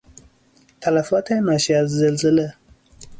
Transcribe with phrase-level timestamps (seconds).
[0.81, 2.53] تلفات ناشی از زلزله